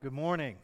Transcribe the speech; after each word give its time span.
Good 0.00 0.12
morning. 0.12 0.54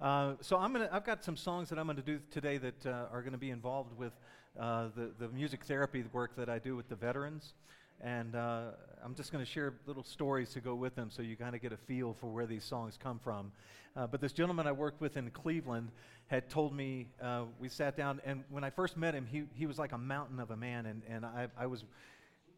Uh, 0.00 0.32
so 0.40 0.56
I'm 0.56 0.72
gonna, 0.72 0.88
I've 0.90 1.04
got 1.04 1.22
some 1.22 1.36
songs 1.36 1.68
that 1.68 1.78
I'm 1.78 1.86
going 1.86 1.94
to 1.94 2.02
do 2.02 2.18
today 2.32 2.58
that 2.58 2.84
uh, 2.84 3.06
are 3.12 3.20
going 3.20 3.30
to 3.30 3.38
be 3.38 3.50
involved 3.50 3.96
with 3.96 4.12
uh, 4.58 4.88
the, 4.96 5.12
the 5.20 5.28
music 5.28 5.64
therapy 5.64 6.02
work 6.12 6.34
that 6.34 6.48
I 6.48 6.58
do 6.58 6.74
with 6.74 6.88
the 6.88 6.96
veterans. 6.96 7.54
And 8.00 8.34
uh, 8.34 8.70
I'm 9.04 9.14
just 9.14 9.30
going 9.30 9.44
to 9.44 9.48
share 9.48 9.74
little 9.86 10.02
stories 10.02 10.50
to 10.54 10.60
go 10.60 10.74
with 10.74 10.96
them 10.96 11.10
so 11.12 11.22
you 11.22 11.36
kind 11.36 11.54
of 11.54 11.62
get 11.62 11.72
a 11.72 11.76
feel 11.76 12.12
for 12.12 12.26
where 12.26 12.44
these 12.44 12.64
songs 12.64 12.98
come 13.00 13.20
from. 13.20 13.52
Uh, 13.94 14.08
but 14.08 14.20
this 14.20 14.32
gentleman 14.32 14.66
I 14.66 14.72
worked 14.72 15.00
with 15.00 15.16
in 15.16 15.30
Cleveland 15.30 15.92
had 16.26 16.50
told 16.50 16.74
me, 16.74 17.06
uh, 17.22 17.44
we 17.60 17.68
sat 17.68 17.96
down, 17.96 18.20
and 18.24 18.42
when 18.50 18.64
I 18.64 18.70
first 18.70 18.96
met 18.96 19.14
him, 19.14 19.26
he, 19.30 19.44
he 19.54 19.66
was 19.66 19.78
like 19.78 19.92
a 19.92 19.98
mountain 19.98 20.40
of 20.40 20.50
a 20.50 20.56
man. 20.56 20.86
And, 20.86 21.02
and 21.08 21.24
I, 21.24 21.46
I, 21.56 21.66
was, 21.66 21.84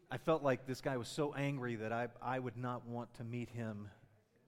I 0.09 0.17
felt 0.17 0.41
like 0.41 0.65
this 0.65 0.81
guy 0.81 0.97
was 0.97 1.07
so 1.07 1.35
angry 1.35 1.75
that 1.75 1.93
I, 1.93 2.07
I 2.19 2.39
would 2.39 2.57
not 2.57 2.87
want 2.87 3.13
to 3.17 3.23
meet 3.23 3.51
him 3.51 3.87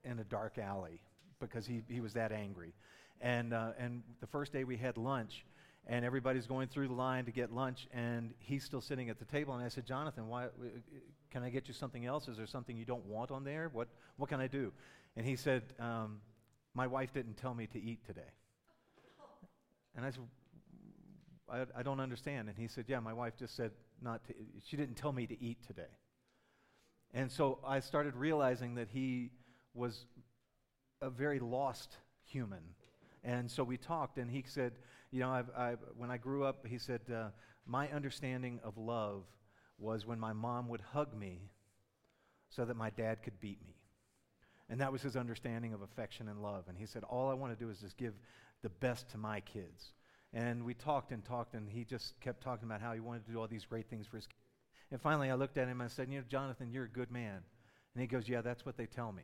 in 0.04 0.18
a 0.18 0.24
dark 0.24 0.58
alley 0.58 1.00
because 1.40 1.66
he, 1.66 1.82
he 1.88 2.00
was 2.00 2.14
that 2.14 2.32
angry. 2.32 2.74
And, 3.20 3.52
uh, 3.52 3.70
and 3.78 4.02
the 4.20 4.26
first 4.26 4.52
day 4.52 4.64
we 4.64 4.76
had 4.76 4.96
lunch, 4.96 5.44
and 5.86 6.04
everybody's 6.04 6.46
going 6.46 6.68
through 6.68 6.88
the 6.88 6.94
line 6.94 7.24
to 7.26 7.30
get 7.30 7.52
lunch, 7.52 7.86
and 7.92 8.32
he's 8.38 8.64
still 8.64 8.80
sitting 8.80 9.10
at 9.10 9.18
the 9.18 9.24
table. 9.24 9.54
And 9.54 9.62
I 9.64 9.68
said, 9.68 9.86
Jonathan, 9.86 10.28
why, 10.28 10.48
can 11.30 11.42
I 11.42 11.50
get 11.50 11.68
you 11.68 11.74
something 11.74 12.06
else? 12.06 12.28
Is 12.28 12.36
there 12.36 12.46
something 12.46 12.76
you 12.76 12.84
don't 12.84 13.04
want 13.06 13.30
on 13.30 13.44
there? 13.44 13.70
What, 13.72 13.88
what 14.16 14.28
can 14.28 14.40
I 14.40 14.46
do? 14.46 14.72
And 15.16 15.26
he 15.26 15.36
said, 15.36 15.62
um, 15.78 16.20
My 16.74 16.86
wife 16.86 17.12
didn't 17.12 17.36
tell 17.36 17.54
me 17.54 17.66
to 17.68 17.80
eat 17.80 18.04
today. 18.06 18.20
And 19.96 20.04
I 20.04 20.10
said, 20.10 20.22
I, 21.50 21.80
I 21.80 21.82
don't 21.82 22.00
understand. 22.00 22.48
And 22.48 22.58
he 22.58 22.66
said, 22.66 22.86
Yeah, 22.88 23.00
my 23.00 23.12
wife 23.12 23.34
just 23.38 23.54
said 23.54 23.72
not 24.02 24.24
to, 24.26 24.34
she 24.66 24.76
didn't 24.76 24.96
tell 24.96 25.12
me 25.12 25.26
to 25.26 25.42
eat 25.42 25.58
today. 25.66 25.82
And 27.12 27.30
so 27.30 27.58
I 27.64 27.80
started 27.80 28.16
realizing 28.16 28.74
that 28.74 28.88
he 28.92 29.30
was 29.74 30.06
a 31.02 31.10
very 31.10 31.38
lost 31.38 31.96
human. 32.24 32.62
And 33.22 33.50
so 33.50 33.64
we 33.64 33.76
talked, 33.76 34.18
and 34.18 34.30
he 34.30 34.44
said, 34.46 34.72
You 35.10 35.20
know, 35.20 35.30
I've, 35.30 35.50
I've, 35.56 35.78
when 35.96 36.10
I 36.10 36.16
grew 36.16 36.44
up, 36.44 36.66
he 36.66 36.78
said, 36.78 37.00
uh, 37.12 37.28
My 37.66 37.88
understanding 37.90 38.60
of 38.62 38.76
love 38.76 39.24
was 39.78 40.06
when 40.06 40.20
my 40.20 40.32
mom 40.32 40.68
would 40.68 40.80
hug 40.80 41.16
me 41.18 41.50
so 42.48 42.64
that 42.64 42.76
my 42.76 42.90
dad 42.90 43.22
could 43.22 43.40
beat 43.40 43.58
me. 43.66 43.74
And 44.68 44.80
that 44.80 44.92
was 44.92 45.02
his 45.02 45.16
understanding 45.16 45.72
of 45.72 45.82
affection 45.82 46.28
and 46.28 46.40
love. 46.42 46.64
And 46.68 46.78
he 46.78 46.86
said, 46.86 47.02
All 47.04 47.30
I 47.30 47.34
want 47.34 47.56
to 47.56 47.64
do 47.64 47.70
is 47.70 47.78
just 47.78 47.96
give 47.96 48.14
the 48.62 48.68
best 48.68 49.08
to 49.10 49.18
my 49.18 49.40
kids. 49.40 49.92
And 50.32 50.64
we 50.64 50.74
talked 50.74 51.12
and 51.12 51.24
talked, 51.24 51.54
and 51.54 51.68
he 51.68 51.84
just 51.84 52.18
kept 52.20 52.42
talking 52.42 52.64
about 52.66 52.80
how 52.80 52.92
he 52.92 53.00
wanted 53.00 53.24
to 53.26 53.32
do 53.32 53.40
all 53.40 53.46
these 53.46 53.64
great 53.64 53.88
things 53.88 54.06
for 54.06 54.16
his 54.16 54.26
kids. 54.26 54.38
And 54.90 55.00
finally, 55.00 55.30
I 55.30 55.34
looked 55.34 55.58
at 55.58 55.68
him 55.68 55.80
and 55.80 55.88
I 55.90 55.92
said, 55.92 56.08
You 56.10 56.18
know, 56.18 56.24
Jonathan, 56.28 56.70
you're 56.70 56.84
a 56.84 56.88
good 56.88 57.10
man. 57.10 57.40
And 57.94 58.00
he 58.00 58.06
goes, 58.06 58.28
Yeah, 58.28 58.42
that's 58.42 58.66
what 58.66 58.76
they 58.76 58.86
tell 58.86 59.12
me 59.12 59.22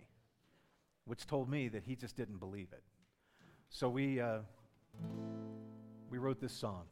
which 1.10 1.26
told 1.26 1.50
me 1.50 1.66
that 1.66 1.82
he 1.82 1.96
just 1.96 2.14
didn't 2.14 2.38
believe 2.38 2.68
it. 2.70 2.84
So 3.68 3.88
we, 3.88 4.20
uh, 4.20 4.38
we 6.08 6.18
wrote 6.18 6.40
this 6.40 6.52
song. 6.52 6.84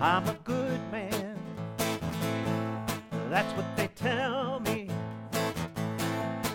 I'm 0.00 0.26
a 0.26 0.38
good 0.42 0.80
man, 0.90 1.38
that's 3.28 3.52
what 3.58 3.66
they 3.76 3.88
tell 3.88 4.60
me. 4.60 4.88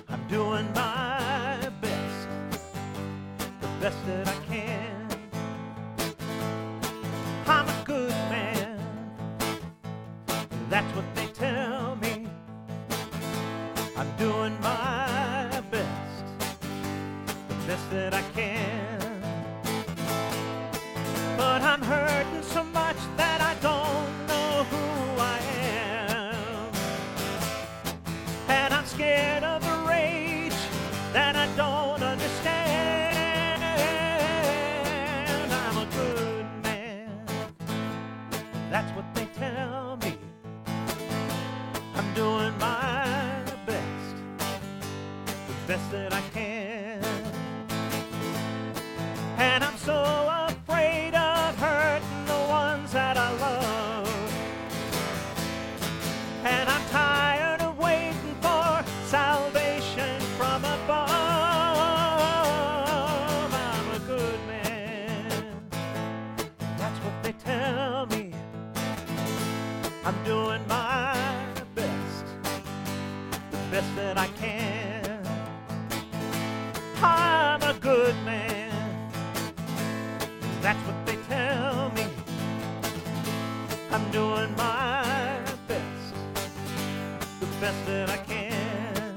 I'm 0.10 0.28
doing 0.28 0.66
my 0.74 1.70
best, 1.82 2.28
the 3.62 3.68
best 3.80 4.06
that 4.08 4.28
I 4.28 4.46
can. 4.48 4.71
That's 10.72 10.96
what 10.96 11.04
they 11.16 11.28
tell 11.28 11.98
me. 11.98 12.26
I'm 13.98 14.10
doing 14.16 14.58
my 14.62 15.62
best, 15.70 16.26
the 17.50 17.56
best 17.68 17.92
that 17.92 18.14
I 18.14 18.22
can. 18.34 19.22
But 21.36 21.62
I'm 21.62 21.82
hurting 21.82 22.44
so 22.44 22.64
much 22.64 22.96
that 23.18 23.31
best 45.72 45.92
that 45.92 46.12
I 46.14 46.22
can. 46.34 47.02
And 49.38 49.64
I'm 49.64 49.78
so 49.78 50.04
afraid 50.50 51.14
of 51.16 51.58
hurting 51.58 52.26
the 52.26 52.42
ones 52.50 52.92
that 52.92 53.16
I 53.16 53.30
love. 53.48 54.34
And 56.44 56.68
I'm 56.68 56.86
tired 56.90 57.62
of 57.62 57.80
waiting 57.80 58.36
for 58.42 58.84
salvation 59.06 60.20
from 60.38 60.66
above. 60.66 61.08
I'm 63.54 63.88
a 63.96 64.00
good 64.14 64.40
man. 64.48 65.56
That's 66.82 67.00
what 67.00 67.24
they 67.24 67.32
tell 67.32 68.08
me. 68.08 68.34
I'm 70.04 70.22
doing 70.26 70.68
my 70.68 71.16
best 71.76 72.26
the 73.52 73.58
best 73.72 73.96
that 73.96 74.18
I 74.18 74.28
can. 74.42 74.91
That's 80.72 80.88
what 80.88 81.06
they 81.06 81.18
tell 81.28 81.90
me. 81.90 82.06
I'm 83.92 84.10
doing 84.10 84.56
my 84.56 85.38
best, 85.68 86.14
the 87.42 87.46
best 87.60 87.86
that 87.88 88.10
I 88.10 88.16
can. 88.16 89.14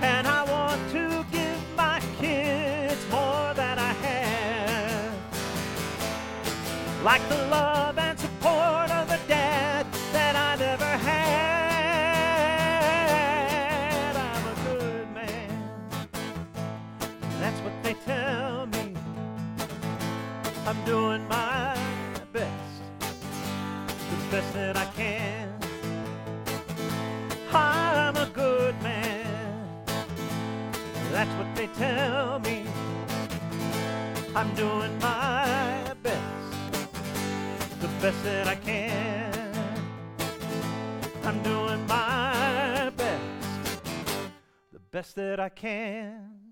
And 0.00 0.26
I 0.26 0.44
want 0.44 0.80
to 0.92 1.26
give 1.30 1.60
my 1.76 2.00
kids 2.18 3.04
more 3.10 3.52
than 3.52 3.78
I 3.78 3.92
have. 4.06 5.12
Like 7.04 7.28
the 7.28 7.36
love 7.48 7.98
and 7.98 8.18
support 8.18 8.90
of 8.92 9.10
a 9.10 9.20
dad 9.28 9.86
that 10.14 10.36
I 10.36 10.56
never 10.56 10.83
I'm 20.66 20.82
doing 20.86 21.28
my 21.28 21.76
best, 22.32 22.82
the 22.98 24.16
best 24.30 24.54
that 24.54 24.78
I 24.78 24.86
can. 24.96 25.52
I'm 27.52 28.16
a 28.16 28.30
good 28.32 28.74
man, 28.82 29.84
that's 31.12 31.30
what 31.32 31.54
they 31.54 31.66
tell 31.66 32.38
me. 32.38 32.64
I'm 34.34 34.54
doing 34.54 34.98
my 35.00 35.92
best, 36.02 36.72
the 37.82 37.88
best 38.00 38.24
that 38.24 38.48
I 38.48 38.54
can. 38.54 39.32
I'm 41.24 41.42
doing 41.42 41.86
my 41.86 42.90
best, 42.96 43.82
the 44.72 44.80
best 44.90 45.14
that 45.16 45.40
I 45.40 45.50
can. 45.50 46.43